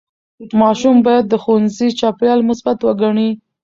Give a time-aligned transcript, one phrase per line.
[0.61, 3.29] ماشوم باید د ښوونځي چاپېریال مثبت وګڼي.